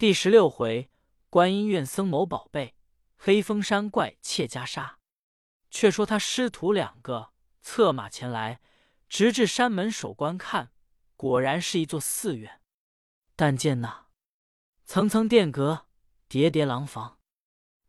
[0.00, 0.88] 第十六回，
[1.28, 2.74] 观音院僧谋宝贝，
[3.18, 4.94] 黑风山怪窃袈裟。
[5.70, 8.62] 却说他师徒两个策马前来，
[9.10, 10.72] 直至山门首观看，
[11.16, 12.62] 果然是一座寺院。
[13.36, 14.06] 但见那
[14.86, 15.84] 层层殿阁，
[16.30, 17.18] 叠叠廊房，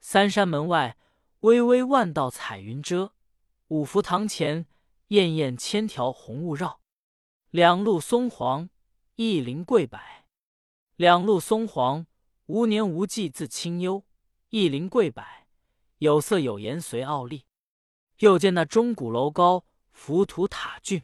[0.02, 0.98] 三山门外
[1.39, 3.14] 巍巍万道彩云遮，
[3.70, 4.66] 五福堂前
[5.07, 6.82] 艳艳千条红雾绕。
[7.52, 8.70] 两路松黄，
[9.16, 10.21] 一林桂柏；
[11.02, 12.05] 两路松黄，
[12.45, 14.04] 无年无季自清幽；
[14.50, 15.25] 一林桂柏，
[15.97, 17.47] 有色有颜随傲立。
[18.19, 21.01] 又见那钟鼓楼高，浮屠塔峻，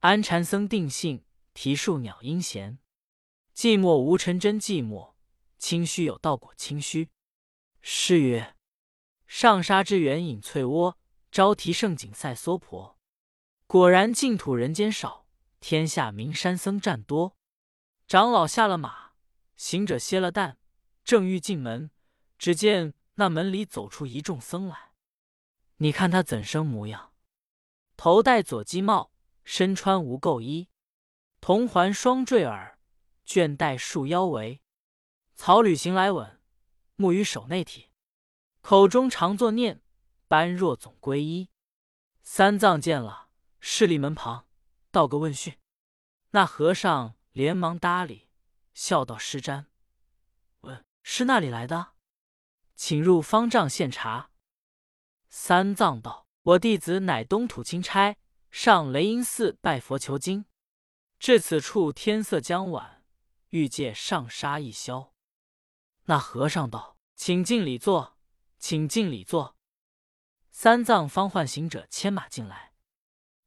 [0.00, 2.80] 安禅僧定性，提树鸟音闲。
[3.54, 5.12] 寂寞无尘真寂寞，
[5.56, 7.08] 清虚有道果清虚。
[7.80, 8.56] 诗曰
[9.28, 10.98] ：“上沙之源隐翠窝，
[11.30, 12.98] 朝提胜景赛娑婆。”
[13.68, 15.24] 果然净土人间少。
[15.60, 17.36] 天下名山僧占多，
[18.08, 19.11] 长老下了马，
[19.62, 20.56] 行者歇了担，
[21.04, 21.92] 正欲进门，
[22.36, 24.90] 只见那门里走出一众僧来。
[25.76, 27.12] 你看他怎生模样？
[27.96, 29.12] 头戴左鸡帽，
[29.44, 30.68] 身穿无垢衣，
[31.40, 32.76] 铜环双坠耳，
[33.24, 34.60] 卷带束腰围。
[35.36, 36.40] 草履行来稳，
[36.96, 37.92] 木鱼手内提，
[38.62, 39.80] 口中常作念：
[40.26, 41.48] 般若总归一。
[42.24, 43.28] 三藏见了，
[43.60, 44.48] 势立门旁。
[44.90, 45.56] 道个问讯，
[46.30, 48.28] 那和尚连忙搭理，
[48.74, 49.66] 笑道：“施瞻，
[50.60, 51.92] 问是那里来的？
[52.74, 54.30] 请入方丈献茶。”
[55.28, 58.16] 三藏道：“我弟子乃东土钦差，
[58.50, 60.44] 上雷音寺拜佛求经，
[61.18, 63.04] 至此处天色将晚，
[63.50, 65.14] 欲借上沙一宵。”
[66.06, 68.18] 那和尚道：“请进里坐，
[68.58, 69.56] 请进里坐。”
[70.50, 72.74] 三藏方唤行者牵马进来。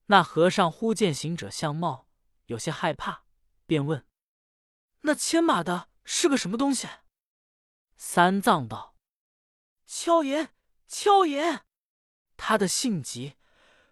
[0.07, 2.07] 那和尚忽见行者相貌，
[2.45, 3.25] 有些害怕，
[3.65, 4.05] 便问
[5.05, 6.87] ：“那牵马的是个什么东西？”
[7.95, 8.95] 三藏道
[9.87, 10.53] ：“敲岩，
[10.87, 11.65] 敲岩。
[12.35, 13.35] 他的性急，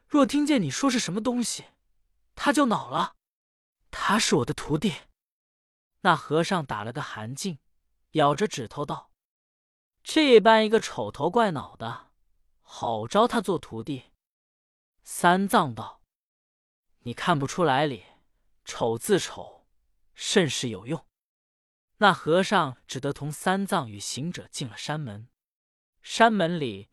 [0.06, 1.66] 若听见你说是什么东西，
[2.36, 3.16] 他就恼了。
[3.90, 4.94] 他是我的徒弟。”
[6.02, 7.60] 那和尚打了个寒噤，
[8.12, 9.12] 咬着指头道
[10.04, 12.12] ：“这般一个丑头怪脑的，
[12.62, 14.12] 好招他做徒弟。”
[15.04, 16.02] 三藏道。
[17.06, 18.06] 你看不出来哩，
[18.66, 19.66] 丑字丑，
[20.14, 21.06] 甚是有用。
[22.04, 25.30] 那和尚只得同三藏与行者进了山门。
[26.02, 26.90] 山门里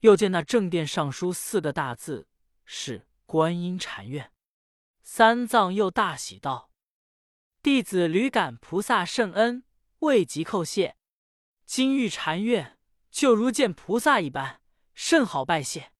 [0.00, 2.28] 又见那正殿上书四个大字，
[2.64, 4.32] 是观音禅院。
[5.02, 6.70] 三藏又大喜道
[7.62, 9.64] ：“弟子屡感菩萨圣恩，
[9.98, 10.96] 未及叩谢。
[11.66, 12.78] 今遇禅院，
[13.10, 14.62] 就如见菩萨一般，
[14.94, 15.92] 甚好拜谢。”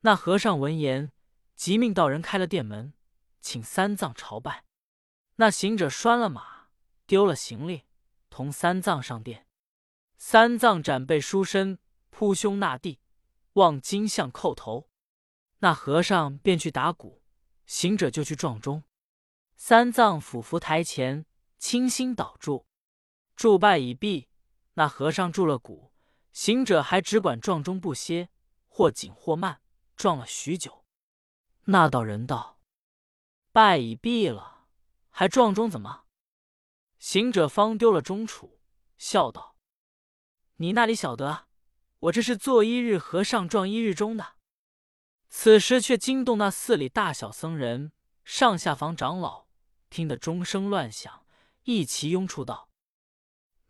[0.00, 1.12] 那和尚闻言。
[1.56, 2.92] 即命道人开了殿门，
[3.40, 4.64] 请三藏朝拜。
[5.36, 6.59] 那行者拴了马，
[7.10, 7.86] 丢了行李，
[8.28, 9.44] 同三藏上殿。
[10.16, 13.00] 三藏展背书身，扑胸纳地，
[13.54, 14.88] 望金像叩头。
[15.58, 17.20] 那和尚便去打鼓，
[17.66, 18.84] 行者就去撞钟。
[19.56, 21.26] 三藏俯伏台前，
[21.58, 22.64] 倾心祷祝，
[23.34, 24.28] 祝拜已毕。
[24.74, 25.92] 那和尚住了鼓，
[26.30, 28.28] 行者还只管撞钟不歇，
[28.68, 29.60] 或紧或慢，
[29.96, 30.84] 撞了许久。
[31.64, 32.60] 那道人道
[33.50, 34.68] ：“拜已毕了，
[35.08, 36.04] 还撞钟怎么？”
[37.00, 38.58] 行者方丢了钟杵，
[38.98, 39.56] 笑道
[40.56, 41.46] ：“你那里晓得？
[41.98, 44.34] 我这是做一日和尚撞一日钟的。”
[45.30, 49.46] 此时却惊动那寺里大小僧人、上下房长老，
[49.88, 51.24] 听得钟声乱响，
[51.62, 52.68] 一齐拥出道：“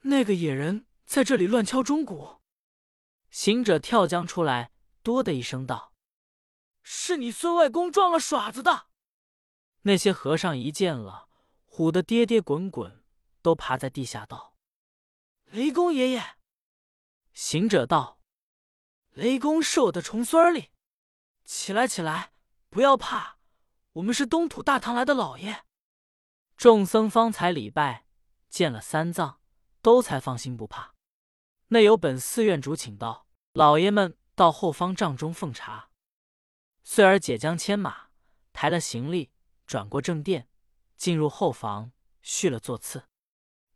[0.02, 2.40] 那个野人在这里乱敲钟鼓！”
[3.30, 4.72] 行者跳将出来，
[5.04, 5.92] 哆的一声道。
[6.82, 8.88] 是你孙外公撞了耍子的。
[9.82, 11.28] 那些和尚一见了，
[11.68, 12.99] 唬得跌跌滚滚，
[13.42, 14.54] 都爬在地下道
[15.50, 16.36] ：“雷公爷爷。”
[17.32, 18.20] 行者道
[19.10, 20.70] ：“雷公是我的重孙儿哩，
[21.44, 22.32] 起来起来，
[22.68, 23.38] 不要怕，
[23.92, 25.64] 我们是东土大唐来的老爷。”
[26.56, 28.06] 众僧方才礼拜，
[28.48, 29.40] 见了三藏，
[29.80, 30.94] 都才放心不怕。
[31.68, 35.90] 内有本寺院主请到，老爷们到后方帐中奉茶。
[36.82, 38.08] 遂儿解将牵马，
[38.52, 39.30] 抬了行李，
[39.66, 40.48] 转过正殿，
[40.96, 41.92] 进入后房，
[42.22, 43.09] 续了座次。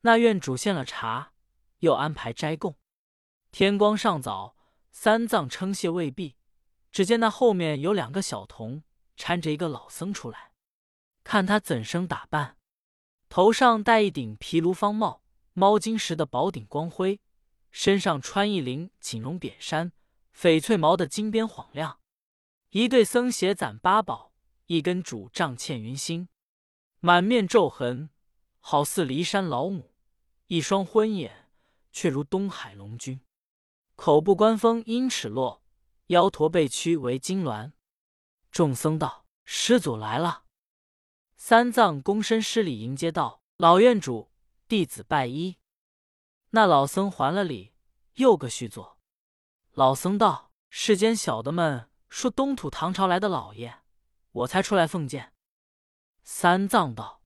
[0.07, 1.33] 那院主献了茶，
[1.79, 2.77] 又安排斋供。
[3.51, 4.55] 天光尚早，
[4.91, 6.37] 三藏称谢未毕，
[6.93, 8.83] 只见那后面有两个小童
[9.17, 10.53] 搀着一个老僧出来，
[11.23, 12.59] 看他怎生打扮，
[13.31, 15.23] 头上戴一顶毗卢方帽，
[15.55, 17.23] 猫金石的宝顶光辉，
[17.71, 19.93] 身上穿一领锦绒扁衫，
[20.37, 21.99] 翡翠毛的金边晃亮。
[22.69, 24.35] 一对僧鞋攒八宝，
[24.67, 26.29] 一根拄杖嵌云心，
[27.01, 28.11] 满面皱痕，
[28.59, 29.94] 好似骊山老母。
[30.47, 31.51] 一双昏眼
[31.91, 33.21] 却如东海龙君，
[33.97, 35.63] 口不关风鹰齿落，
[36.09, 37.73] 腰驼背屈为金銮。
[38.51, 40.45] 众僧道：“师祖来了。”
[41.37, 44.31] 三藏躬身施礼迎接道：“老院主，
[44.69, 45.57] 弟子拜衣。”
[46.51, 47.73] 那老僧还了礼，
[48.15, 48.99] 又个续坐。
[49.73, 53.81] 老僧道：“世间小的们说东土唐朝来的老爷，
[54.31, 55.33] 我才出来奉见。”
[56.23, 57.23] 三藏道：“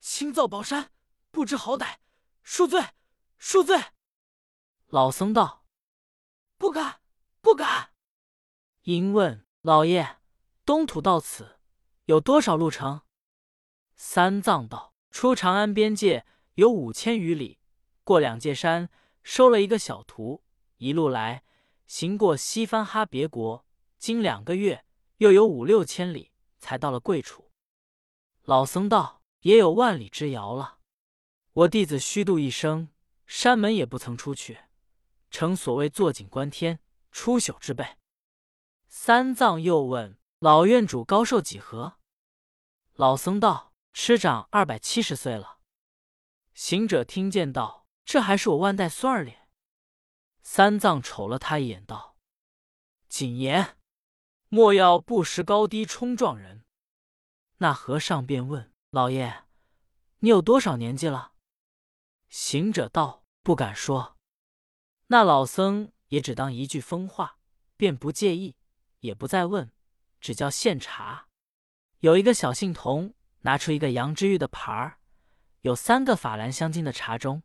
[0.00, 0.92] 轻造宝山，
[1.30, 1.96] 不知好歹，
[2.44, 2.80] 恕罪，
[3.38, 3.78] 恕罪。”
[4.88, 5.64] 老僧道
[6.58, 7.00] ：“不敢，
[7.40, 7.90] 不敢。”
[8.82, 10.18] 因问老爷
[10.64, 11.60] ：“东土到此
[12.06, 13.02] 有多少路程？”
[13.94, 17.60] 三藏道：“出长安边界有五千余里，
[18.02, 18.90] 过两界山，
[19.22, 20.42] 收了一个小徒，
[20.78, 21.44] 一路来，
[21.86, 23.64] 行过西番哈别国，
[23.98, 24.84] 经两个月，
[25.18, 27.52] 又有五六千里，才到了贵处。”
[28.42, 30.79] 老僧道：“也有万里之遥了。
[31.52, 32.88] 我弟子虚度一生，
[33.26, 34.60] 山门也不曾出去，
[35.30, 36.78] 成所谓坐井观天、
[37.10, 37.96] 出朽之辈。”
[38.86, 41.98] 三藏又问：“老院主高寿几何？”
[42.94, 45.58] 老僧道：“师长二百七十岁了。”
[46.54, 49.38] 行者听见道：“这还是我万代孙儿哩。”
[50.42, 52.16] 三藏瞅了他一眼，道
[53.08, 53.76] ：“谨言，
[54.48, 56.64] 莫要不识高低，冲撞人。”
[57.58, 59.44] 那和尚便问老爷
[60.20, 61.32] ：“你有多少年纪了？”
[62.30, 64.16] 行者道：“不敢说。”
[65.08, 67.38] 那老僧也只当一句疯话，
[67.76, 68.56] 便不介意，
[69.00, 69.70] 也不再问，
[70.20, 71.26] 只叫献茶。
[71.98, 75.00] 有一个小信童拿出一个羊脂玉的盘儿，
[75.62, 77.42] 有三个法兰香金的茶盅；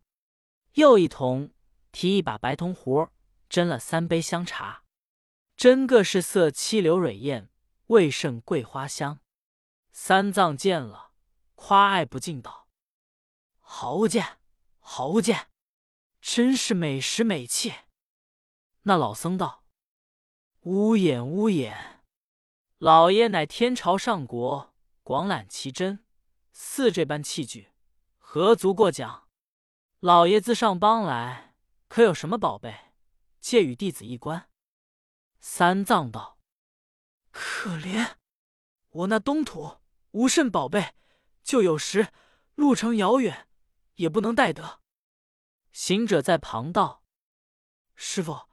[0.73, 1.51] 又一童
[1.91, 3.09] 提一把白铜壶，
[3.49, 4.83] 斟了三杯香茶，
[5.57, 7.49] 斟个是色七流蕊艳，
[7.88, 9.19] 味胜桂花香。
[9.91, 11.11] 三藏见了，
[11.55, 12.67] 夸爱不尽，道
[13.59, 14.38] ：“好物件，
[14.87, 15.49] 好物件，
[16.21, 17.73] 真是美食美器。”
[18.83, 19.65] 那老僧道
[20.61, 22.03] ：“乌眼乌眼，
[22.77, 26.05] 老爷乃天朝上国，广揽奇珍，
[26.53, 27.71] 似这般器具，
[28.19, 29.27] 何足过奖？
[29.99, 31.55] 老爷自上邦来，
[31.88, 32.93] 可有什么宝贝，
[33.39, 34.49] 借与弟子一观？”
[35.41, 36.38] 三藏道
[37.31, 38.17] ：“可怜
[38.91, 39.79] 我那东土。”
[40.15, 40.93] 无甚宝贝，
[41.43, 42.13] 就有时
[42.53, 43.49] 路程遥远，
[43.95, 44.81] 也不能带得。
[45.71, 47.03] 行者在旁道
[47.95, 48.50] ：“师傅，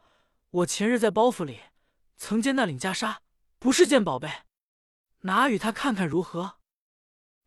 [0.50, 1.60] 我前日在包袱里
[2.16, 3.18] 曾见那领袈裟，
[3.58, 4.42] 不是件宝贝，
[5.20, 6.58] 拿与他看看如何？”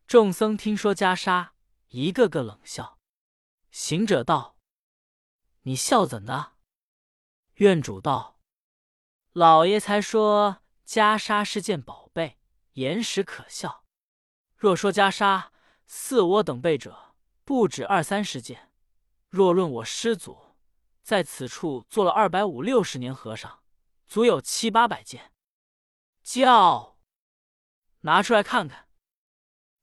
[0.06, 1.50] 众僧听说袈裟，
[1.88, 2.98] 一个个冷笑。
[3.70, 4.58] 行者道
[5.62, 6.54] ：“你笑怎的？”
[7.56, 8.40] 院主道
[9.32, 12.38] ：“老爷才说袈裟是件宝贝，
[12.72, 13.84] 言实可笑。”
[14.56, 15.50] 若说袈裟，
[15.86, 17.05] 似我等辈者
[17.46, 18.56] 不止二三十件；
[19.28, 20.56] 若论我师祖，
[21.04, 23.60] 在此处做了二百五六十年和尚，
[24.08, 25.32] 足有七八百件。
[26.24, 26.98] 叫
[28.00, 28.88] 拿出来看看。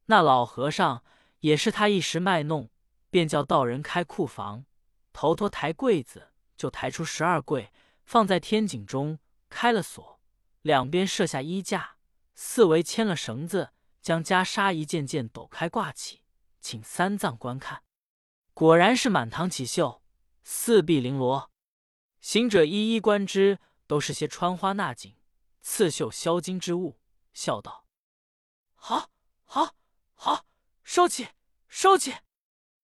[0.08, 1.06] 那老和尚
[1.40, 2.70] 也是他一时卖弄，
[3.10, 4.66] 便叫道人开库房，
[5.14, 7.72] 头托抬柜子，就抬出十二柜，
[8.04, 9.20] 放在天井中，
[9.50, 10.20] 开了锁，
[10.62, 11.96] 两边设下衣架，
[12.36, 13.70] 四围牵了绳子。
[14.02, 16.23] 将袈裟一件件抖开挂起，
[16.64, 17.84] 请三藏观看。
[18.54, 20.02] 果然是满堂起绣，
[20.44, 21.52] 四壁绫罗。
[22.22, 25.18] 行者一一观之，都是些穿花纳锦、
[25.62, 27.02] 刺绣销金之物，
[27.34, 27.86] 笑道
[28.74, 29.12] ：“好，
[29.44, 29.76] 好，
[30.14, 30.46] 好，
[30.84, 31.28] 收起，
[31.68, 32.16] 收起，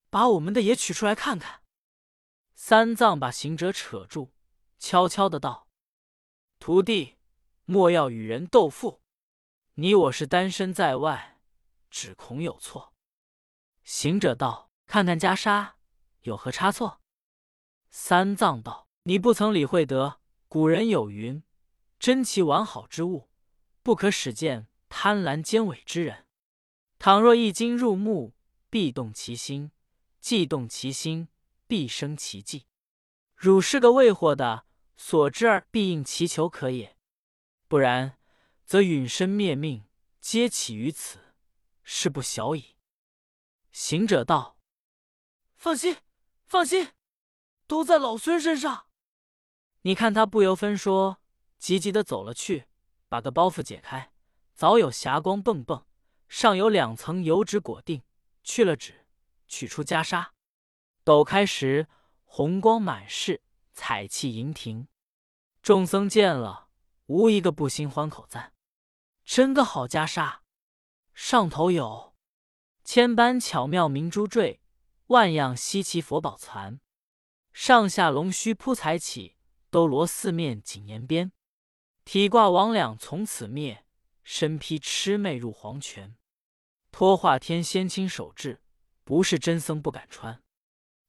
[0.09, 1.63] 把我们的也取出来看看。”
[2.53, 4.33] 三藏把行者扯住，
[4.77, 5.69] 悄悄的道
[6.59, 7.17] ：“徒弟，
[7.63, 9.01] 莫要与人斗富。”
[9.75, 11.39] 你我是单身在外，
[11.89, 12.93] 只恐有错。
[13.91, 15.71] 行者道：“看看袈裟
[16.21, 17.01] 有何差错？”
[17.89, 21.41] 三藏道：“你不曾理会得，古人有云：
[21.97, 23.31] 珍奇完好之物，
[23.81, 26.27] 不可使见贪婪奸伪之人。
[26.99, 28.35] 倘若一经入目，
[28.69, 29.71] 必动其心；
[30.21, 31.29] 既动其心，
[31.65, 32.67] 必生其计。
[33.35, 34.67] 汝是个未惑的，
[34.97, 36.95] 所知而必应其求可也。
[37.67, 38.19] 不然。”
[38.67, 39.85] 则陨身灭命，
[40.21, 41.33] 皆起于此，
[41.83, 42.75] 是不小矣。
[43.79, 44.57] 行者道
[45.55, 45.95] ：“放心，
[46.43, 46.89] 放心，
[47.65, 48.87] 都在老孙身上。”
[49.83, 51.21] 你看他不由分说，
[51.57, 52.67] 急急的走了去，
[53.07, 54.11] 把个包袱解开，
[54.53, 55.85] 早有霞光蹦蹦，
[56.27, 58.03] 上有两层油纸裹定，
[58.43, 59.07] 去了纸，
[59.47, 60.31] 取出袈裟，
[61.05, 61.87] 抖开时，
[62.25, 64.89] 红光满室，彩气盈庭。
[65.61, 66.67] 众僧见了，
[67.05, 68.53] 无一个不心欢口赞。
[69.23, 70.39] 真个好袈裟，
[71.13, 72.08] 上头有
[72.91, 74.61] 千般巧妙明珠坠，
[75.09, 76.79] 万样稀奇佛宝残，
[77.53, 79.35] 上下龙须铺彩起，
[79.69, 81.31] 兜罗四面锦沿边，
[82.03, 83.85] 体挂魍魉从此灭，
[84.23, 86.15] 身披魑魅入黄泉。
[86.91, 88.63] 托化天仙亲手制，
[89.03, 90.41] 不是真僧不敢穿。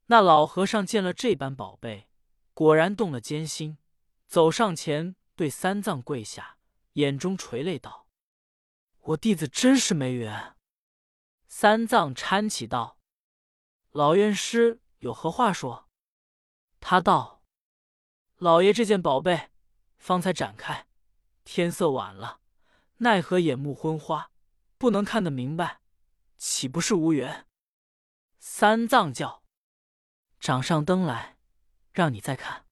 [0.09, 2.11] 那老和尚见了这般宝贝，
[2.53, 3.79] 果然动了奸心，
[4.27, 6.59] 走上前对三藏跪下，
[6.93, 8.07] 眼中垂泪道
[9.01, 10.57] ：“我弟子真是没缘。”
[11.53, 12.97] 三藏搀起道
[13.91, 15.89] ：“老院师有何话说？”
[16.79, 17.43] 他道
[18.39, 19.51] ：“老爷这件宝贝，
[19.99, 20.87] 方才展开，
[21.43, 22.41] 天色晚了，
[22.99, 24.31] 奈何眼目昏花，
[24.79, 25.81] 不能看得明白，
[26.39, 27.49] 岂不是无缘？”
[28.39, 29.43] 三藏叫。
[30.39, 31.37] 掌上灯来，
[31.93, 32.67] 让你再看。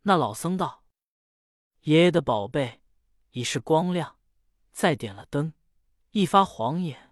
[0.00, 0.82] 那老僧道
[1.82, 2.80] ：“爷爷的宝贝
[3.32, 4.18] 已是光亮，
[4.72, 5.52] 再点了灯，
[6.12, 7.11] 一发晃眼，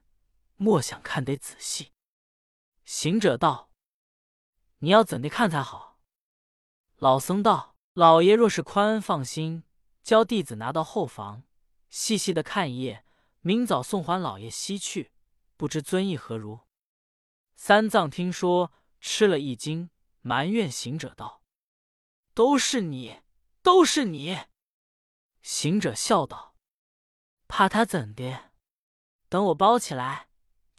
[0.61, 1.93] 莫想看得仔细。”
[2.85, 3.73] 行者道
[4.81, 5.99] ：“你要怎的看才好？”
[6.97, 9.65] 老僧道：“老爷若是宽恩放心，
[10.03, 11.45] 教弟子拿到后房，
[11.89, 13.07] 细细的看一夜，
[13.41, 15.13] 明早送还老爷西去，
[15.57, 16.61] 不知尊意何如？”
[17.57, 18.73] 三藏听说。
[19.03, 19.89] 吃了一惊，
[20.21, 21.43] 埋怨行者道
[22.35, 23.23] ：“都是你，
[23.63, 24.41] 都是你！”
[25.41, 26.55] 行者笑道
[27.49, 28.53] ：“怕他怎的？
[29.31, 30.29] 等我包起来，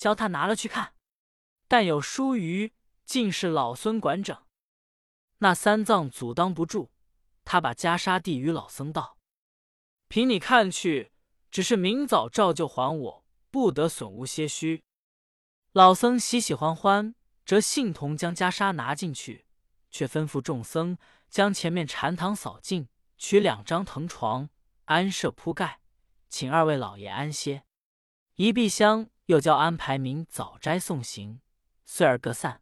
[0.01, 0.95] 教他拿了去看。
[1.67, 2.73] 但有疏虞，
[3.05, 4.35] 尽是老孙管整。”
[5.37, 6.89] 那三藏阻挡不住，
[7.45, 9.19] 他把袈裟递与老僧道
[10.09, 11.11] ：“凭你看去，
[11.51, 14.83] 只是明早照旧还我，不得损无些虚。”
[15.73, 17.13] 老僧喜喜欢欢。
[17.43, 19.45] 则信童将袈裟拿进去，
[19.89, 24.49] 却吩咐众僧将前面禅堂扫净，取两张藤床
[24.85, 25.81] 安设铺盖，
[26.29, 27.65] 请二位老爷安歇。
[28.35, 31.39] 一壁香又叫安排明早斋送行，
[31.85, 32.61] 遂而各散。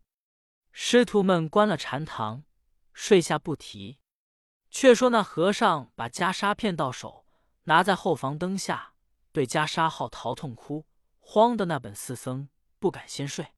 [0.72, 2.44] 师徒们关了禅堂，
[2.94, 3.98] 睡下不提。
[4.70, 7.26] 却说那和尚把袈裟骗到手，
[7.64, 8.94] 拿在后房灯下，
[9.32, 10.86] 对袈裟号嚎痛哭，
[11.18, 13.56] 慌的那本四僧不敢先睡。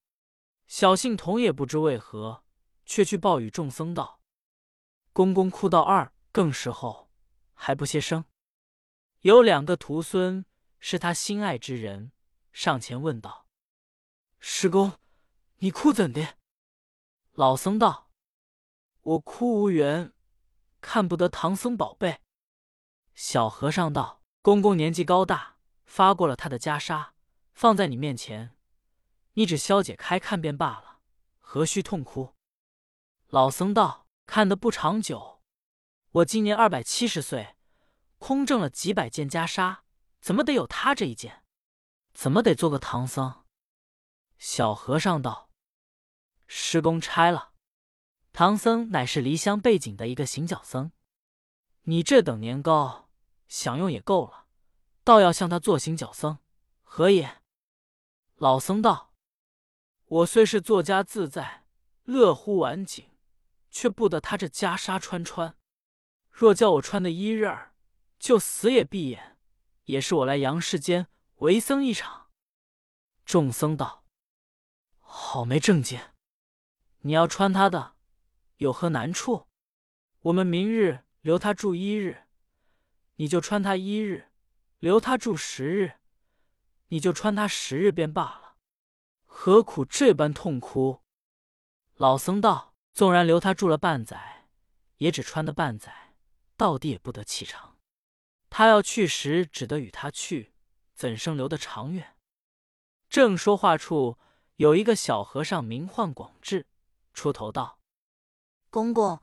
[0.67, 2.45] 小信童也不知为何，
[2.85, 4.21] 却去报与众僧道
[5.11, 7.11] ：“公公哭到二更时候，
[7.53, 8.23] 还不歇声。”
[9.19, 10.45] 有两个徒孙
[10.79, 12.13] 是他心爱之人，
[12.51, 13.47] 上前问道
[14.39, 14.93] ：“师公，
[15.57, 16.37] 你哭怎的？”
[17.33, 18.09] 老僧道
[19.01, 20.13] ：“我哭无缘，
[20.81, 22.21] 看不得唐僧宝贝。”
[23.15, 27.11] 小和尚道：“公公年纪高大，发过了他的袈裟，
[27.53, 28.55] 放在你面前。”
[29.35, 30.99] 你只消解开看便罢了，
[31.39, 32.35] 何须痛哭？
[33.27, 35.41] 老僧道：“看得不长久，
[36.11, 37.55] 我今年二百七十岁，
[38.17, 39.79] 空挣了几百件袈裟，
[40.19, 41.40] 怎么得有他这一件？
[42.13, 43.43] 怎么得做个唐僧？”
[44.37, 45.49] 小和尚道
[46.47, 47.51] ：“师公差了，
[48.33, 50.91] 唐僧乃是离乡背井的一个行脚僧，
[51.83, 53.09] 你这等年高，
[53.47, 54.47] 享用也够了，
[55.03, 56.39] 倒要向他做行脚僧，
[56.81, 57.41] 何也？”
[58.37, 59.13] 老僧道。
[60.05, 61.65] 我虽是作家自在，
[62.03, 63.09] 乐乎晚景，
[63.69, 65.55] 却不得他这袈裟穿穿。
[66.29, 67.49] 若叫我穿的一日，
[68.19, 69.37] 就死也闭眼，
[69.85, 71.07] 也是我来阳世间
[71.41, 72.29] 为僧一场。
[73.25, 74.05] 众僧道
[74.99, 76.13] ：“好没正见！
[76.99, 77.95] 你要穿他的，
[78.57, 79.47] 有何难处？
[80.21, 82.27] 我们明日留他住一日，
[83.15, 84.29] 你就穿他一日；
[84.77, 85.93] 留他住十日，
[86.89, 88.57] 你就穿他十日便罢了。”
[89.25, 91.01] 何苦这般痛哭？
[91.95, 94.47] 老僧道：“纵然留他住了半载，
[94.97, 96.13] 也只穿的半载，
[96.55, 97.79] 到底也不得其长。
[98.51, 100.53] 他要去时，只得与他去，
[101.01, 102.15] 怎生留得长远？”
[103.09, 104.19] 正说话处，
[104.57, 106.67] 有一个小和尚，名唤广智，
[107.11, 107.79] 出头道
[108.69, 109.19] ：“公公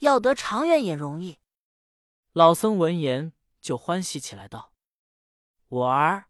[0.00, 1.38] 要得长远也容易。”
[2.34, 3.32] 老僧闻言
[3.62, 4.74] 就欢喜起来，道
[5.68, 6.26] ：“我儿，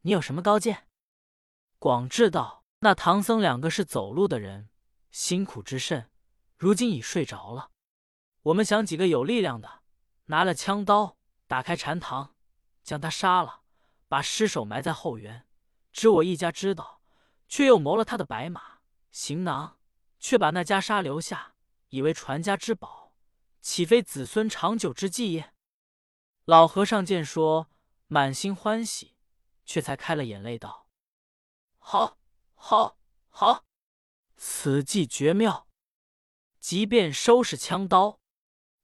[0.00, 0.88] 你有什么高见？”
[1.78, 2.64] 广智道。
[2.84, 4.68] 那唐僧两个是走路的人，
[5.12, 6.10] 辛苦之甚，
[6.56, 7.70] 如今已睡着了。
[8.42, 9.82] 我们想几个有力量的，
[10.24, 12.34] 拿了枪刀，打开禅堂，
[12.82, 13.61] 将他杀了，
[14.12, 15.46] 把尸首埋在后园。
[15.90, 17.00] 只我一家知道，
[17.48, 19.78] 却又谋了他的白马行囊，
[20.18, 21.54] 却把那袈裟留下，
[21.88, 23.14] 以为传家之宝，
[23.62, 25.54] 岂非子孙长久之计也？
[26.44, 27.70] 老和尚见说，
[28.06, 29.16] 满心欢喜，
[29.64, 30.86] 却才开了眼泪道
[31.80, 32.18] ：“好。”
[32.54, 32.98] 好，
[33.30, 33.64] 好，
[34.36, 35.66] 此计绝妙。
[36.60, 38.20] 即便收拾枪刀，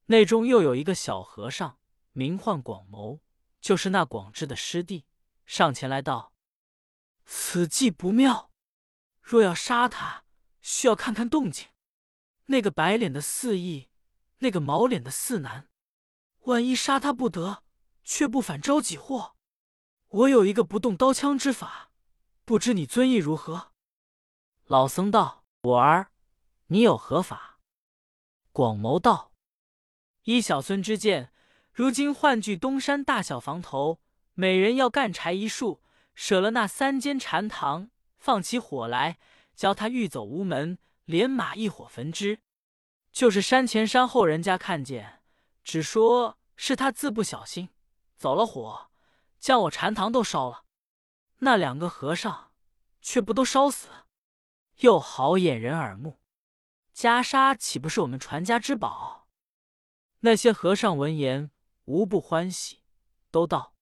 [0.07, 1.79] 内中又有一个小和尚，
[2.13, 3.21] 名唤广谋，
[3.61, 5.05] 就是那广智的师弟，
[5.49, 6.31] 上前来道
[7.25, 8.51] ：“此计不妙，
[9.19, 10.23] 若要杀他，
[10.61, 11.69] 需要看看动静。
[12.45, 13.89] 那个白脸的四义，
[14.37, 15.67] 那个毛脸的四男，
[16.41, 17.63] 万一杀他不得，
[18.03, 19.37] 却不反招己祸。
[20.09, 21.89] 我有一个不动刀枪之法，
[22.45, 23.71] 不知你尊意如何？”
[24.65, 26.11] 老僧道：“我儿，
[26.67, 27.59] 你有何法？”
[28.53, 29.33] 广谋道
[30.25, 31.33] ：“依小孙之见，
[31.73, 33.99] 如今换据东山大小房头，
[34.39, 35.83] 每人要干柴一束，
[36.15, 39.19] 舍了那三间禅堂，放起火来，
[39.53, 42.39] 教他欲走无门。”连马一火焚之，
[43.11, 45.23] 就是山前山后人家看见，
[45.63, 47.69] 只说是他自不小心
[48.15, 48.91] 走了火，
[49.39, 50.65] 将我禅堂都烧了。
[51.39, 52.51] 那两个和尚
[53.01, 53.89] 却不都烧死，
[54.77, 56.19] 又好掩人耳目。
[56.95, 59.27] 袈裟岂不是我们传家之宝？
[60.19, 61.49] 那些和尚闻言
[61.85, 62.83] 无不欢喜，
[63.31, 63.73] 都道：“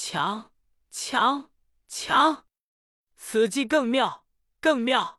[0.00, 0.52] 强
[0.92, 1.50] 强
[1.88, 2.46] 强！
[3.16, 4.24] 此计更妙，
[4.60, 5.18] 更妙。”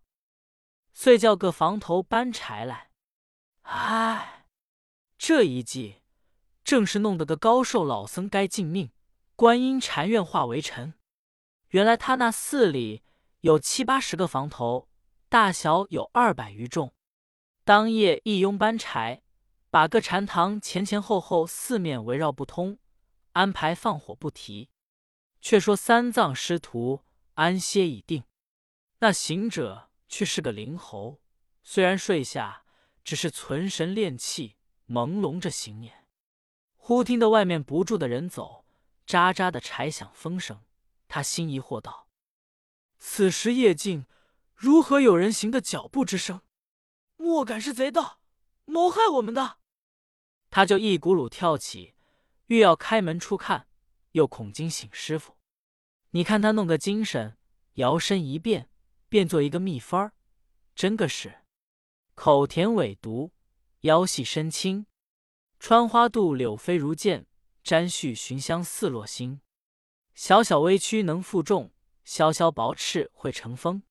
[0.95, 2.89] 遂叫个房头搬柴来。
[3.63, 4.45] 唉，
[5.17, 6.01] 这一计
[6.63, 8.93] 正是弄得个高寿老僧该尽命，
[9.35, 10.93] 观音禅院化为尘。
[11.71, 13.03] 原来他那寺里
[13.41, 14.87] 有七八十个房头，
[15.27, 16.93] 大小有二百余众。
[17.65, 19.23] 当夜一拥搬柴，
[19.69, 22.79] 把个禅堂前前后后四面围绕不通，
[23.33, 24.69] 安排放火不提。
[25.41, 27.03] 却说三藏师徒
[27.35, 28.23] 安歇已定，
[28.99, 29.87] 那行者。
[30.11, 31.21] 却是个灵猴，
[31.61, 32.65] 虽然睡下，
[33.03, 34.55] 只是存神练气，
[34.87, 36.07] 朦胧着行眼。
[36.75, 38.65] 忽听得外面不住的人走，
[39.05, 40.63] 喳喳的柴响风声，
[41.07, 42.07] 他心疑惑道
[42.97, 44.07] ：“此时夜静，
[44.55, 46.41] 如何有人行的脚步之声？
[47.15, 48.19] 莫敢是贼盗
[48.65, 49.59] 谋害我们的？”
[50.49, 51.93] 他就一骨碌跳起，
[52.49, 53.67] 欲要开门出看，
[54.11, 55.37] 又恐惊醒师傅。
[56.09, 57.37] 你看他弄个精神，
[57.73, 58.69] 摇身一变。
[59.07, 60.13] 变做一个蜜蜂儿，
[60.75, 61.39] 真个是
[62.13, 63.31] 口甜尾毒，
[63.79, 64.85] 腰细身轻，
[65.59, 67.25] 穿花渡柳飞如箭，
[67.63, 69.41] 沾絮寻香似落星。
[70.13, 71.71] 小小微躯能负重，
[72.03, 73.81] 萧萧薄翅会成风。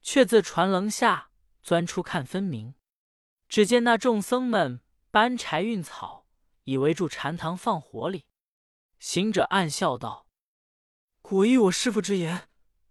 [0.00, 1.30] 却自船棱下
[1.62, 2.74] 钻出看分明。
[3.48, 4.80] 只见那众僧们
[5.10, 6.23] 搬柴运草，
[6.64, 8.26] 以围住禅堂放火里。
[8.98, 10.26] 行者暗笑道
[11.22, 12.48] ：“果依我师傅之言，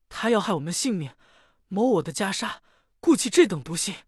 [0.09, 1.15] 他要害我们性命。”
[1.69, 2.59] 谋我的袈裟，
[2.99, 4.03] 故起这等毒性，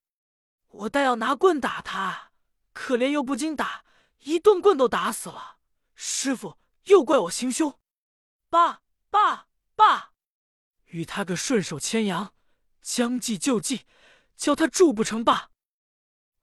[0.68, 2.32] 我待要拿棍打他，
[2.74, 3.84] 可怜又不经打，
[4.20, 5.58] 一顿棍都打死了。
[5.96, 7.80] 师傅又怪我行凶，
[8.52, 10.14] 罢罢罢，
[10.86, 12.36] 与他个顺手牵羊，
[12.84, 13.88] 将计就计，
[14.36, 15.50] 叫他住不成罢。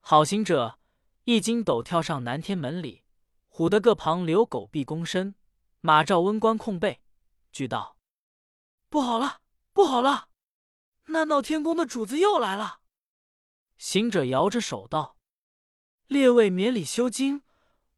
[0.01, 0.77] 好行者
[1.23, 3.02] 一筋斗跳上南天门里，
[3.55, 5.35] 唬得各旁留狗臂躬身，
[5.79, 7.03] 马照温官控背，
[7.51, 7.97] 俱道：
[8.89, 9.41] 不好了，
[9.73, 10.29] 不好了！
[11.05, 12.79] 那闹天宫的主子又来了。
[13.77, 15.17] 行者摇着手道
[16.07, 17.43] ：“列位免礼修经，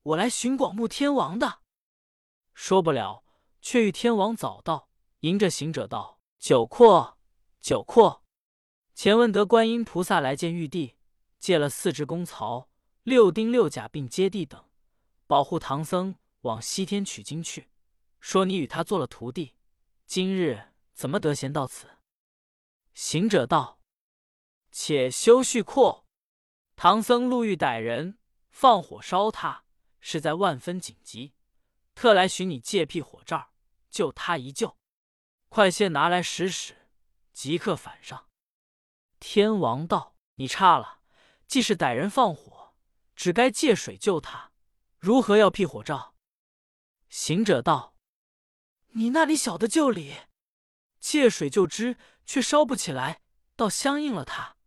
[0.04, 1.62] 我来寻广目天王的。”
[2.54, 3.24] 说不了，
[3.62, 4.89] 却遇天王早到，
[5.22, 7.18] 迎着行者道：“久阔，
[7.62, 8.26] 久阔。
[8.94, 10.98] 前问得观音菩萨来见玉帝，
[11.39, 12.70] 借了四只公曹、
[13.04, 14.62] 六丁六甲并接地等，
[15.28, 17.70] 保护唐僧往西天取经去。
[18.20, 19.56] 说你与他做了徒弟，
[20.06, 21.88] 今日怎么得闲到此？”
[22.94, 23.80] 行者道
[24.72, 26.08] ：“且休叙阔，
[26.76, 28.18] 唐僧路遇歹人，
[28.50, 29.66] 放火烧他，
[30.00, 31.34] 实在万分紧急，
[31.94, 33.52] 特来寻你借辟火罩，
[33.90, 34.78] 救他一救。
[35.50, 36.88] 快些拿来使使，
[37.32, 38.30] 即刻返上。”
[39.20, 41.00] 天王道：“你差了，
[41.48, 42.76] 既是歹人放火，
[43.16, 44.52] 只该借水救他，
[45.06, 46.15] 如何要辟火罩？”
[47.08, 47.96] 行者道
[48.98, 50.15] ：“你那里晓得救理？
[51.00, 53.22] 借水救之。”却烧不起来，
[53.56, 54.58] 倒相应了他。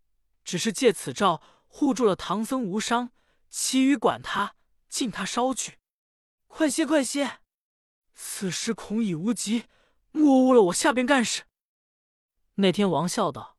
[0.45, 3.11] 只是借此罩护住了唐僧无伤，
[3.51, 4.55] 其余管他，
[4.89, 5.81] 尽他烧去。
[6.47, 7.41] 快些，快些！
[8.15, 9.65] 此时恐已无及，
[10.13, 11.47] 莫误了我下边干事。
[12.55, 13.59] 那天王笑道：“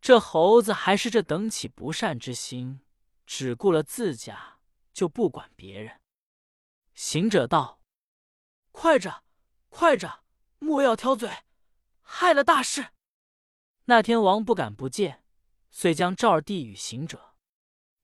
[0.00, 2.80] 这猴子还是这等起不善之心，
[3.26, 4.55] 只顾了自家，
[4.96, 6.00] 就不管别人。”
[6.96, 7.82] 行者道
[8.72, 9.22] ：“快着，
[9.68, 10.24] 快着，
[10.58, 11.30] 莫要挑嘴。”
[12.00, 12.92] 害了大事，
[13.84, 15.22] 那天王不敢不见，
[15.70, 17.34] 遂将赵二弟与行者。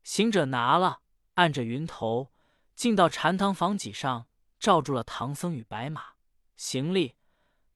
[0.03, 1.01] 行者拿了，
[1.35, 2.33] 按着云头，
[2.75, 4.29] 进到禅堂房脊上，
[4.59, 6.15] 罩住了唐僧与白马
[6.57, 7.17] 行李。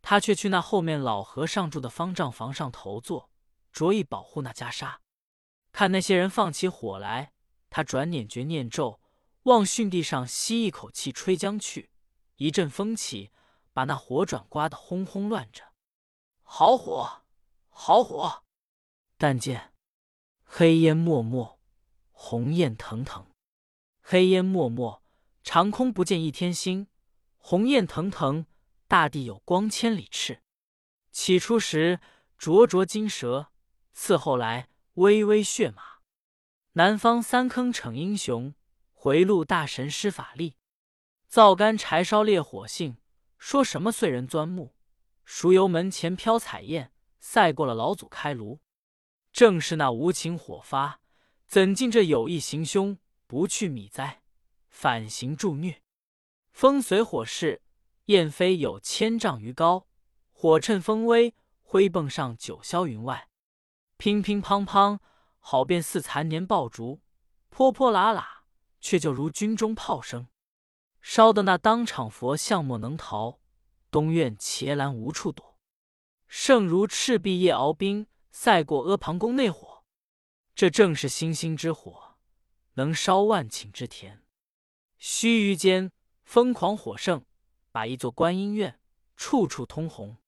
[0.02, 3.30] 他却去那后面老和尚住的方丈房上头坐，
[3.72, 4.96] 着意保护那袈裟。
[5.72, 7.32] 看那些人放起火来，
[7.70, 9.00] 他转念觉念咒，
[9.46, 11.90] 望巽地上吸一口气，吹将去，
[12.34, 13.30] 一阵风起，
[13.72, 15.72] 把那火转刮得轰轰乱着。
[16.42, 17.22] 好火，
[17.68, 18.42] 好火！
[19.16, 19.72] 但见
[20.42, 21.60] 黑烟漠漠，
[22.10, 23.24] 红焰腾腾。
[24.02, 25.04] 黑烟漠漠，
[25.44, 26.86] 长空不见一天星；
[27.36, 28.46] 红焰腾腾，
[28.88, 30.42] 大地有光千里赤。
[31.12, 32.00] 起初时
[32.36, 33.52] 灼灼金蛇，
[33.92, 35.98] 次后来微微血马。
[36.72, 38.52] 南方三坑逞英雄，
[38.98, 40.56] 回路大神施法力。
[41.28, 42.96] 灶干柴烧烈火性，
[43.38, 44.74] 说什么碎人钻木？
[45.24, 48.60] 熟油门前飘彩焰，赛过了老祖开炉。
[49.32, 51.00] 正是那无情火发，
[51.46, 52.98] 怎禁这有意行凶？
[53.26, 54.22] 不去米灾，
[54.70, 55.82] 反行助虐。
[56.52, 57.60] 风随火势，
[58.06, 59.86] 焰飞有千丈余高。
[60.32, 63.28] 火趁风威，挥迸上九霄云外。
[63.98, 65.00] 乒乒乓乓，
[65.38, 67.00] 好便似残年爆竹；
[67.50, 68.24] 泼泼喇喇，
[68.80, 70.28] 却就如军中炮声。
[71.00, 73.38] 烧得那当场佛像莫能逃，
[73.90, 75.58] 东院伽蓝无处躲。
[76.26, 79.84] 胜如赤壁夜鏖兵，赛过阿房宫内火。
[80.54, 82.16] 这正是星星之火。
[82.74, 84.22] 能烧万顷之田，
[84.98, 85.92] 须臾间
[86.24, 87.24] 疯狂火盛，
[87.72, 88.80] 把一座观音院
[89.16, 90.18] 处处通红。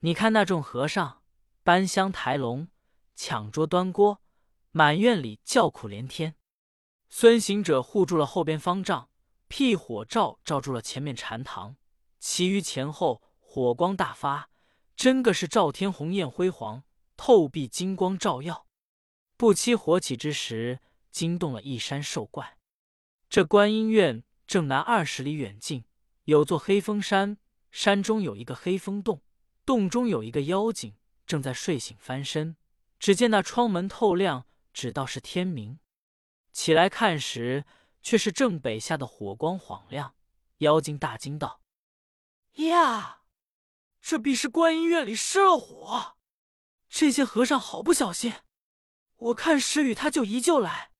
[0.00, 1.22] 你看那众和尚
[1.62, 2.68] 搬香抬龙，
[3.14, 4.20] 抢桌端锅，
[4.72, 6.34] 满院里叫苦连天。
[7.10, 9.10] 孙行者护住了后边方丈，
[9.48, 11.76] 辟火罩罩住了前面禅堂，
[12.18, 14.48] 其余前后火光大发，
[14.96, 16.84] 真个是照天红艳辉煌，
[17.16, 18.66] 透壁金光照耀。
[19.36, 20.80] 不期火起之时。
[21.12, 22.56] 惊动了一山兽怪。
[23.28, 25.84] 这观音院正南二十里远近，
[26.22, 27.36] 有座黑风山，
[27.72, 29.20] 山中有一个黑风洞，
[29.66, 30.94] 洞中有一个妖精
[31.26, 32.56] 正在睡醒翻身。
[33.00, 35.80] 只见那窗门透亮，只道是天明。
[36.52, 37.64] 起来看时，
[38.02, 40.14] 却是正北下的火光晃亮。
[40.58, 41.62] 妖精大惊道
[42.68, 43.22] ：“呀，
[44.00, 46.16] 这必是观音院里失了火！
[46.88, 48.34] 这些和尚好不小心，
[49.16, 50.90] 我看时与他就一就来。”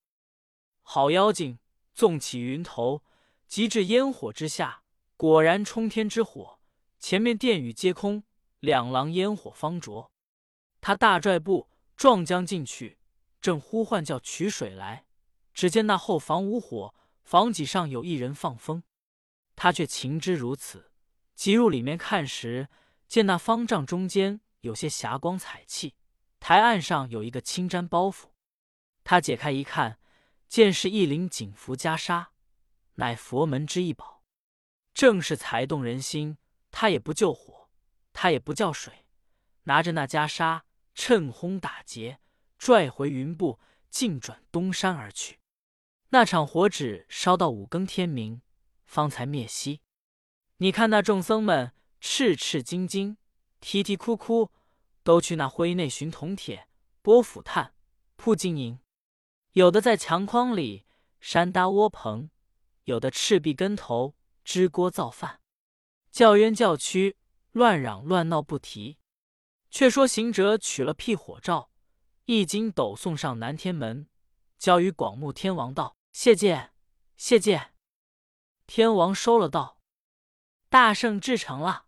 [0.83, 1.59] 好妖精，
[1.95, 3.05] 纵起云头，
[3.47, 4.83] 急至烟火之下，
[5.17, 6.61] 果然冲天之火。
[6.99, 8.25] 前面殿宇皆空，
[8.61, 10.11] 两廊烟火方着。
[10.81, 12.99] 他大拽步撞将进去，
[13.41, 15.05] 正呼唤叫取水来，
[15.55, 18.83] 只见那后房无火，房脊上有一人放风。
[19.57, 20.93] 他却情知如此，
[21.35, 22.69] 即入里面看时，
[23.09, 25.95] 见那方丈中间有些霞光彩气，
[26.39, 28.27] 台案上有一个青毡包袱。
[29.05, 29.99] 他解开一看。
[30.49, 32.27] 见是一领锦服袈裟，
[32.97, 34.25] 乃佛门之一宝，
[34.93, 36.39] 正是才动人心。
[36.73, 37.71] 他也不救火，
[38.13, 39.07] 他也不叫水，
[39.63, 42.19] 拿着那袈裟，趁轰打劫，
[42.59, 43.61] 拽回云步，
[43.91, 45.39] 径转东山而去。
[46.13, 48.43] 那场火只烧到五更天明，
[48.85, 49.81] 方才灭息。
[50.57, 53.17] 你看那众僧们赤赤晶晶、
[53.61, 54.51] 啼啼哭哭，
[55.05, 56.67] 都去那灰内寻铜铁、
[57.01, 57.75] 拨斧炭、
[58.17, 58.81] 铺金银。
[59.53, 60.85] 有的在墙框里
[61.21, 62.31] 山搭窝棚，
[62.85, 65.41] 有的赤壁跟头支锅造饭，
[66.11, 67.17] 叫冤叫屈，
[67.53, 68.99] 乱嚷乱闹不提。
[69.71, 71.71] 却说行者取了辟火罩，
[72.25, 74.09] 一经抖送上南天门，
[74.59, 76.73] 交与广目天王道：“谢见，
[77.17, 77.75] 谢见。”
[78.67, 79.81] 天王收了道
[80.69, 81.87] ：“大圣至诚了，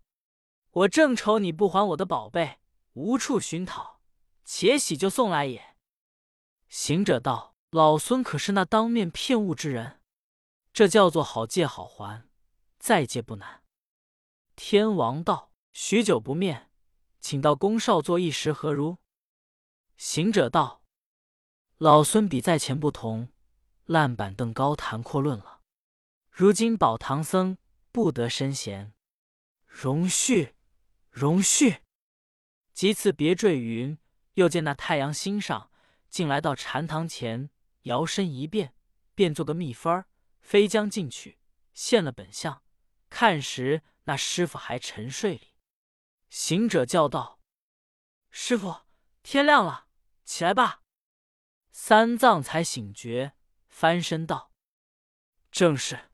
[0.70, 2.58] 我正愁你不还我的宝贝，
[2.94, 4.00] 无处寻讨，
[4.44, 5.76] 且喜就送来也。”
[6.68, 7.52] 行者道。
[7.72, 10.02] 老孙可是那当面骗物之人，
[10.74, 12.28] 这叫做好借好还，
[12.78, 13.64] 再借不难。
[14.56, 16.70] 天王道：“许久不面，
[17.18, 18.98] 请到宫少坐一时，何如？”
[19.96, 20.84] 行者道
[21.78, 23.31] ：“老孙比在前不同，
[23.92, 25.60] 烂板凳高谈阔论了。
[26.30, 27.58] 如今保唐僧
[27.92, 28.94] 不得身闲，
[29.66, 30.54] 容续，
[31.10, 31.82] 容续。”
[32.72, 33.98] 即次别坠云，
[34.34, 35.70] 又见那太阳星上，
[36.08, 37.50] 竟来到禅堂前。
[37.82, 38.74] 摇身一变，
[39.14, 40.06] 变做个蜜蜂儿，
[40.40, 41.40] 飞将进去，
[41.74, 42.62] 现了本相。
[43.10, 45.56] 看时，那师傅还沉睡里。
[46.30, 47.40] 行者叫道
[48.30, 48.82] ：“师傅，
[49.24, 49.88] 天亮了，
[50.24, 50.82] 起来吧。”
[51.72, 53.34] 三藏才醒觉，
[53.72, 54.52] 翻身道
[55.50, 56.10] ：“正是。”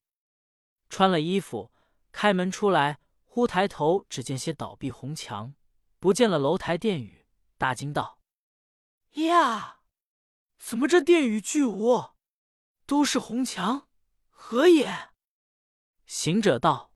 [0.89, 1.73] 穿了衣服，
[2.13, 5.55] 开门出来，忽抬头只见些倒壁红墙，
[5.99, 7.27] 不见了楼台殿宇，
[7.59, 8.21] 大惊道
[9.27, 9.81] ：“呀！”
[10.57, 12.13] 怎么这殿宇俱无，
[12.87, 13.89] 都是红墙，
[14.31, 15.11] 何也？
[16.07, 16.95] 行者道：“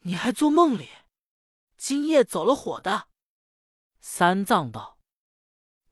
[0.00, 0.88] 你还做梦里？
[1.76, 3.10] 今夜走了火的。”
[4.00, 4.98] 三藏道：“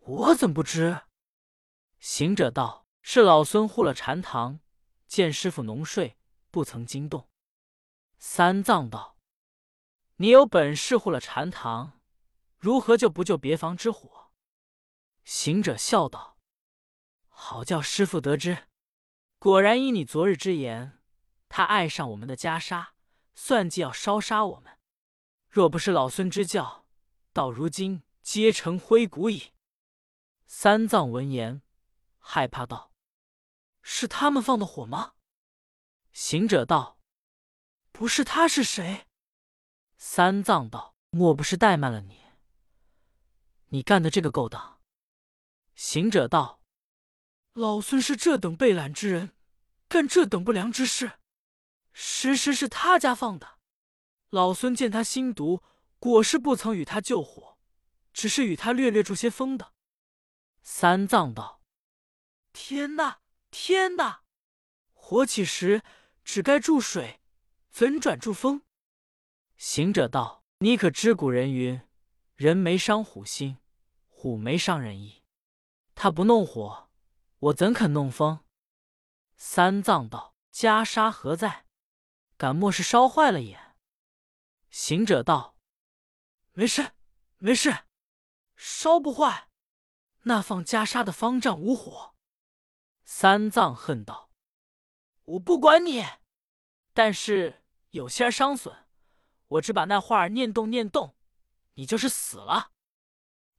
[0.01, 1.03] 我怎不知？”
[2.01, 4.59] 行者道：“是老孙护了禅堂，
[5.07, 6.19] 见师傅浓睡，
[6.51, 7.31] 不曾惊动。”
[8.19, 9.17] 三藏道
[10.19, 12.01] ：“你有本事护了禅堂，
[12.59, 14.33] 如何就不救别房之火？”
[15.23, 16.37] 行者笑道
[17.31, 18.67] ：“好叫师傅得知，
[19.39, 21.01] 果然依你昨日之言，
[21.49, 22.89] 他爱上我们的袈裟，
[23.37, 24.81] 算计要烧杀我们。
[25.49, 26.85] 若不是老孙之教，
[27.33, 29.53] 到如今皆成灰骨矣。”
[30.45, 31.63] 三藏闻言，
[32.19, 32.91] 害怕道
[33.89, 35.15] ：“是他们放的火吗？”
[36.13, 36.99] 行者道
[37.93, 39.07] ：“不是他是谁？”
[39.97, 42.21] 三藏道：“莫不是怠慢了你？
[43.69, 44.81] 你干的这个勾当？”
[45.77, 46.61] 行者道
[47.55, 49.37] ：“老孙是这等被懒之人，
[49.89, 51.21] 干这等不良之事，
[51.93, 53.59] 实实是他家放的。
[54.31, 55.63] 老孙见他心毒，
[56.01, 57.57] 果是不曾与他救火，
[58.13, 59.73] 只是与他略略助些风的。”
[60.63, 61.63] 三藏道
[62.53, 63.21] ：“天哪，
[63.59, 64.23] 天哪！
[64.93, 65.83] 火起时
[66.23, 67.23] 只该注水，
[67.71, 68.61] 怎转注风？”
[69.57, 71.81] 行者道：“你可知古人云：
[72.35, 73.57] 人没伤虎心，
[74.09, 75.25] 虎没伤人意。
[75.95, 76.91] 他不弄火，
[77.39, 78.45] 我怎肯弄风？”
[79.37, 81.65] 三藏道：“袈裟何在？
[82.37, 83.75] 敢莫是烧坏了也？”
[84.69, 85.57] 行者道
[86.53, 86.93] ：“没事，
[87.39, 87.85] 没事，
[88.55, 89.49] 烧不坏。”
[90.25, 92.16] 那放袈裟的方丈无火，
[93.09, 94.31] 三藏恨道
[95.25, 96.05] ：“我不管你，
[96.93, 98.89] 但是有些伤损，
[99.47, 101.17] 我只把那话儿念动念动，
[101.75, 102.73] 你就是死了。”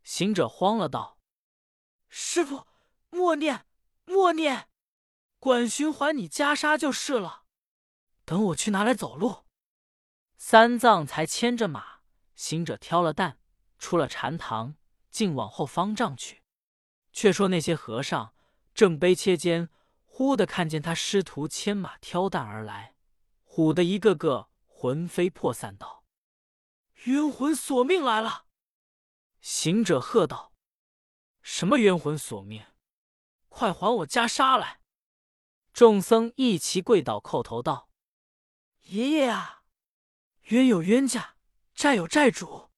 [0.03, 1.17] 行者慌了，道
[2.09, 2.67] ：“师傅，
[3.09, 3.65] 默念，
[4.03, 4.67] 默念，
[5.39, 7.43] 管寻还你袈裟就是了。
[8.25, 9.45] 等我去拿来走路。”
[10.37, 12.01] 三藏才牵着马，
[12.35, 13.39] 行者挑了担，
[13.79, 14.75] 出了禅堂，
[15.09, 16.43] 竟往后方丈去。
[17.13, 18.35] 却说那些和尚
[18.77, 19.71] 正悲切间，
[20.05, 22.93] 忽的看见他师徒牵马挑担而来，
[23.43, 26.03] 唬得一个个魂飞魄散，道
[27.05, 28.45] ：“冤魂索命来了！”
[29.41, 30.53] 行者喝道
[31.41, 32.67] ：“什么冤魂索命？
[33.49, 34.81] 快还我袈裟来！”
[35.73, 37.89] 众僧一齐跪倒叩头道
[38.89, 39.63] ：“爷爷啊，
[40.49, 41.33] 冤有冤家，
[41.73, 42.69] 债有债主，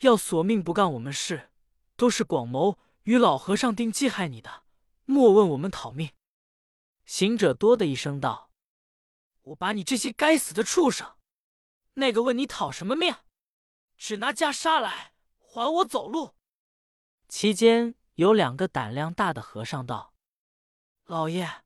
[0.00, 1.50] 要索命不干我们事，
[1.96, 4.62] 都是广谋。”与老和尚定计害你的，
[5.04, 6.12] 莫问我们讨命。
[7.04, 8.50] 行者多的一声道
[9.42, 11.16] ：“我把你这些该死的畜生！
[11.94, 13.14] 那个问你讨什么命？
[13.96, 16.34] 只拿袈裟来还我走路。”
[17.28, 20.14] 期间有两个胆量大的和尚道
[21.04, 21.64] ：“老爷，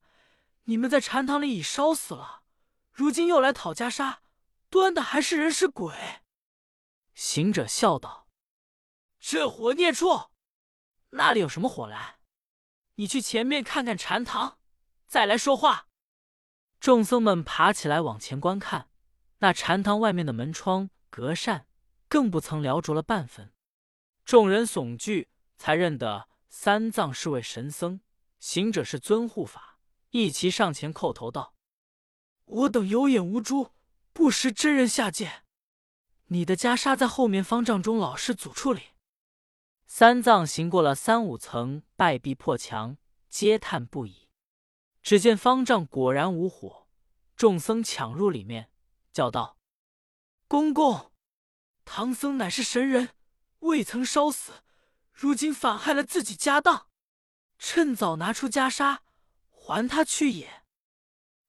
[0.63, 2.43] 你们在禅堂里已烧死了，
[2.91, 4.17] 如今又来讨袈裟，
[4.69, 5.95] 端的还是人是鬼？”
[7.13, 8.27] 行者笑道
[9.19, 10.31] ：“这火孽畜！”
[11.11, 12.16] 那里有什么火来？
[12.99, 14.57] 你去前面看看禅堂，
[15.05, 15.87] 再来说话。
[16.79, 18.89] 众僧们爬起来往前观看，
[19.37, 21.67] 那禅堂外面的门窗隔扇
[22.07, 23.53] 更不曾撩着了半分。
[24.25, 28.01] 众人悚惧，才认得三藏是位神僧，
[28.39, 29.77] 行者是尊护法，
[30.09, 31.53] 一齐上前叩头道
[32.45, 33.73] ：“我等有眼无珠，
[34.11, 35.43] 不识真人下界。
[36.29, 38.81] 你的袈裟在后面方丈中老师祖处里。”
[39.89, 42.97] 三藏行过了三五层拜壁破墙，
[43.29, 44.27] 嗟叹不已。
[45.01, 46.87] 只见方丈果然无火，
[47.37, 48.69] 众僧抢入里面，
[49.13, 49.57] 叫道
[50.49, 51.13] ：“公公，
[51.85, 53.11] 唐僧乃是神人，
[53.59, 54.61] 未曾烧死，
[55.13, 56.87] 如今反害了自己家当，
[57.57, 58.99] 趁早拿出袈裟
[59.49, 60.63] 还他去也。”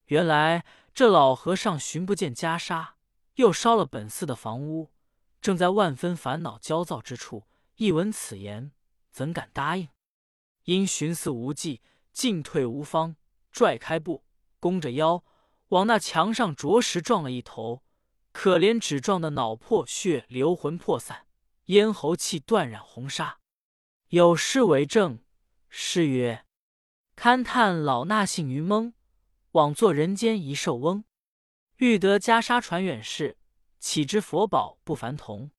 [0.07, 2.93] 原来这老和尚寻不见袈裟，
[3.35, 4.93] 又烧了本寺的房屋，
[5.41, 7.48] 正在万分烦恼焦躁之处。
[7.79, 8.73] 一闻此言，
[9.09, 9.87] 怎敢答应？
[10.65, 13.15] 因寻思无计，进退无方，
[13.53, 14.25] 拽开步，
[14.59, 15.23] 弓着腰，
[15.69, 17.81] 往那墙上着实撞了一头。
[18.33, 21.25] 可怜只撞得脑破血流，魂魄散，
[21.67, 23.39] 咽喉气断染红纱。
[24.09, 25.23] 有诗为证：
[25.69, 26.45] 诗曰
[27.15, 28.93] ：“堪叹老衲性愚蒙，
[29.51, 31.05] 枉做人间一寿翁。
[31.77, 33.37] 欲得袈裟传远世，
[33.79, 35.51] 岂知佛宝不凡同。”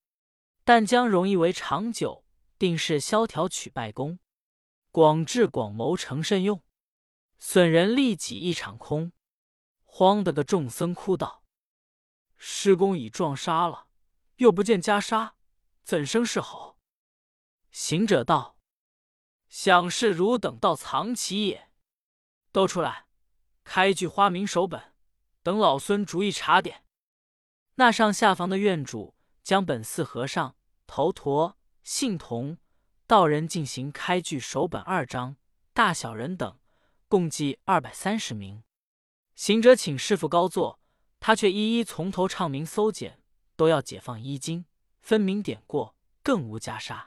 [0.72, 2.24] 但将容易为长久，
[2.56, 4.20] 定是萧条取败功。
[4.92, 6.62] 广智广谋成甚用，
[7.40, 9.10] 损人利己一场空。
[9.82, 11.42] 慌得个众僧哭道
[12.38, 13.88] ：“师公已撞杀了，
[14.36, 15.32] 又不见袈裟，
[15.82, 16.78] 怎生是好？”
[17.72, 18.56] 行者道
[19.50, 21.72] ：“想是汝等到藏起也。
[22.52, 23.06] 都出来，
[23.64, 24.94] 开具花名手本，
[25.42, 26.84] 等老孙逐一查点。”
[27.74, 30.54] 那上下房的院主将本寺和尚。
[30.90, 32.58] 头陀、信童、
[33.06, 35.36] 道人进行开具手本二章，
[35.72, 36.58] 大小人等
[37.06, 38.64] 共计二百三十名。
[39.36, 40.80] 行者请师傅高坐，
[41.20, 43.22] 他却一一从头唱名搜检，
[43.54, 44.64] 都要解放衣襟，
[45.00, 47.04] 分明点过，更无袈裟。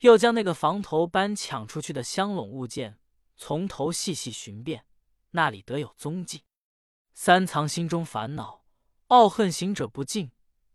[0.00, 3.00] 又将那个房头般抢出去的香笼物件
[3.36, 4.84] 从头细细寻遍，
[5.30, 6.42] 那里得有踪迹。
[7.14, 8.66] 三藏心中烦恼，
[9.06, 10.30] 懊恨行者不敬，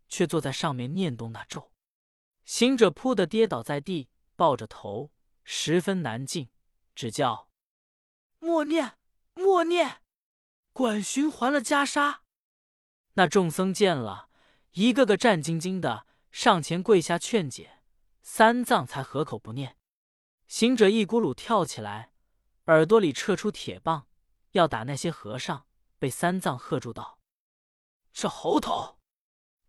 [0.08, 1.70] 却坐在上面念动那咒。
[2.44, 5.10] 行者扑的跌倒在地，抱着头，
[5.44, 6.50] 十分难静，
[6.94, 7.48] 只叫
[8.38, 8.98] 默念
[9.34, 10.02] 默念，
[10.72, 12.18] 管循环了袈裟。
[13.14, 14.28] 那众僧见了，
[14.72, 17.82] 一个个战兢兢的上前跪下劝解，
[18.20, 19.76] 三藏才合口不念。
[20.46, 22.12] 行者一咕噜跳起来，
[22.66, 24.08] 耳朵里撤出铁棒，
[24.50, 25.66] 要打那些和尚，
[25.98, 27.18] 被三藏喝住道
[28.12, 28.98] ：“这猴头，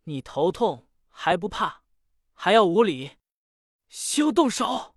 [0.04, 1.84] 你头痛还不怕？”
[2.36, 3.18] 还要无礼，
[3.90, 4.96] 休动手，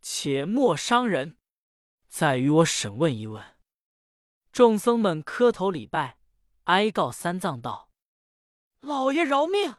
[0.00, 1.36] 且莫伤人。
[2.08, 3.58] 再与我审问一问。
[4.50, 6.18] 众僧们磕头礼拜，
[6.64, 7.90] 哀告三藏道
[8.80, 9.76] ：“老爷饶命！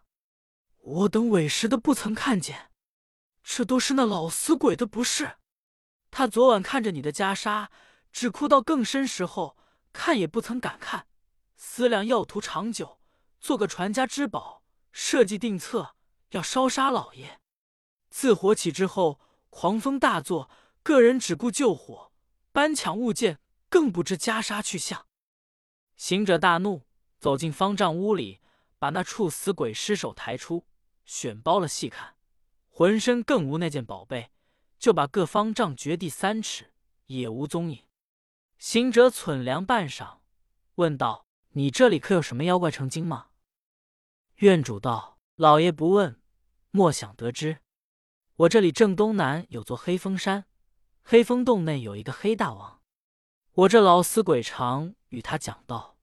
[0.78, 2.72] 我等委实的不曾看见，
[3.42, 5.38] 这都是那老死鬼的不是。
[6.10, 7.70] 他昨晚看着你的袈裟，
[8.12, 9.58] 只哭到更深时候，
[9.92, 11.08] 看也不曾敢看。
[11.56, 13.00] 思量要图长久，
[13.40, 15.96] 做个传家之宝，设计定策。”
[16.32, 17.40] 要烧杀老爷，
[18.10, 20.50] 自火起之后，狂风大作，
[20.84, 22.12] 个人只顾救火，
[22.52, 23.40] 搬抢物件，
[23.70, 25.06] 更不知袈裟去向。
[25.96, 26.88] 行者大怒，
[27.20, 28.40] 走进方丈屋里，
[28.80, 30.66] 把那处死鬼尸首抬出，
[31.06, 32.16] 选包了细看，
[32.70, 34.32] 浑身更无那件宝贝，
[34.80, 36.74] 就把各方丈掘地三尺，
[37.08, 37.86] 也无踪影。
[38.58, 40.20] 行者忖量半晌，
[40.76, 43.28] 问道：“你这里可有什么妖怪成精吗？”
[44.38, 46.20] 院主道：“老爷不问。”
[46.72, 47.60] 莫想得知，
[48.36, 50.46] 我这里正东南有座黑风山，
[51.04, 52.82] 黑风洞内有一个黑大王。
[53.52, 55.98] 我这老死鬼常与他讲道，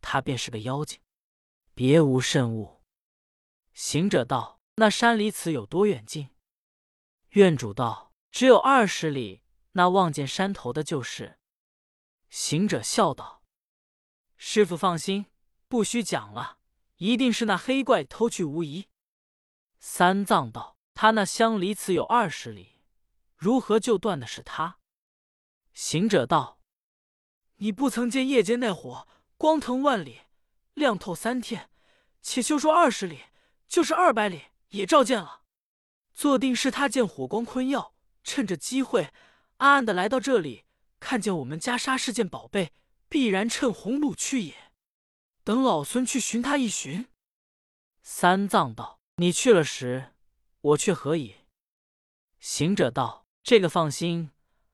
[0.00, 0.98] 他便是个妖精，
[1.74, 2.82] 别无甚物。
[3.74, 6.30] 行者道：“那山离此有多远近？”
[7.32, 9.42] 院主道：“只有二十里。
[9.72, 11.38] 那望见山头的，就是。”
[12.30, 13.42] 行者笑道
[14.38, 15.26] ：“师傅放心，
[15.68, 16.58] 不需讲了，
[16.96, 18.88] 一定是那黑怪偷去无疑。”
[19.80, 22.80] 三藏道：“他那乡离此有二十里，
[23.36, 24.78] 如何就断的是他？”
[25.72, 26.60] 行者道
[27.58, 30.22] ：“你不曾见夜间那火光腾万里，
[30.74, 31.70] 亮透三天，
[32.20, 33.26] 且休说二十里，
[33.68, 35.42] 就是二百里也照见了。
[36.12, 39.12] 坐定是他见火光坤耀，趁着机会
[39.58, 40.64] 暗暗的来到这里，
[40.98, 42.72] 看见我们袈裟是件宝贝，
[43.08, 44.72] 必然趁红路去也。
[45.44, 47.06] 等老孙去寻他一寻。”
[48.02, 48.97] 三藏道。
[49.20, 50.14] 你去了时，
[50.60, 51.34] 我却何以？
[52.38, 54.30] 行者道：“这个放心，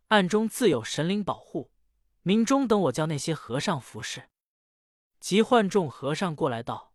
[0.08, 1.72] 暗中自有神灵保护。
[2.20, 4.28] 明中等我叫那些和尚服侍。”
[5.18, 6.92] 即唤众和尚过来道：“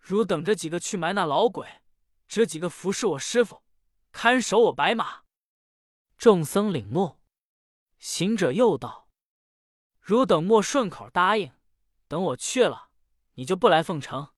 [0.00, 1.82] 如等着几个去埋那老鬼，
[2.26, 3.62] 这几个服侍我师傅，
[4.10, 5.24] 看守我白马。”
[6.16, 7.20] 众僧领诺。
[7.98, 9.10] 行者又道
[10.00, 11.52] ：“如等莫顺口答应，
[12.08, 12.88] 等我去了，
[13.34, 14.32] 你就不来奉承。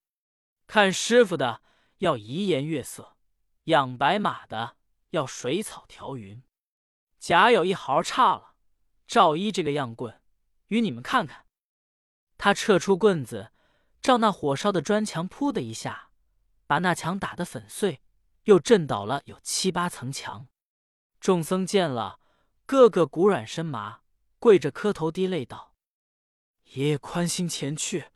[0.67, 1.63] 看师傅的。”
[1.99, 3.17] 要怡颜悦色，
[3.65, 4.77] 养白马的
[5.11, 6.43] 要水草调匀。
[7.19, 8.55] 假有一毫差了，
[9.07, 10.21] 照依这个样棍，
[10.69, 11.47] 与你们看看。
[12.37, 13.53] 他撤出棍子，
[14.01, 16.11] 照那火烧的砖墙，噗的一下，
[16.67, 18.01] 把那墙打得粉碎，
[18.45, 20.47] 又震倒了有七八层墙。
[21.19, 22.21] 众僧见了，
[22.65, 24.03] 个个骨软身麻，
[24.39, 25.75] 跪着磕头滴泪道
[26.75, 28.13] ：“爷爷宽心前去，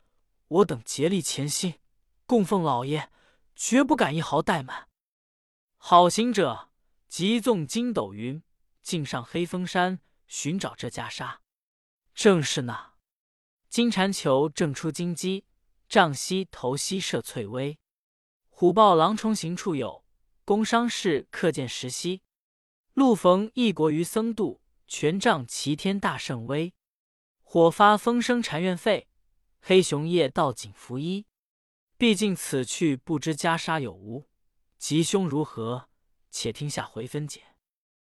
[0.46, 1.80] 我等竭力前行，
[2.26, 3.10] 供奉老爷。”
[3.54, 4.88] 绝不敢一毫怠慢。
[5.76, 6.70] 好行者
[7.08, 8.42] 急纵筋斗云，
[8.82, 11.38] 径上黑风山寻找这袈裟。
[12.14, 12.94] 正是那
[13.68, 15.46] 金蝉裘正出金鸡，
[15.88, 17.78] 杖西头西射翠微。
[18.48, 20.04] 虎豹狼虫行处有，
[20.44, 22.22] 工商士客见时稀。
[22.92, 26.74] 路逢异国于僧渡，权杖齐天大圣威。
[27.40, 29.08] 火发风生禅院废，
[29.60, 31.26] 黑熊夜盗锦服衣。
[32.02, 34.26] 毕竟此去不知袈裟有无，
[34.76, 35.88] 吉凶如何，
[36.32, 37.51] 且听下回分解。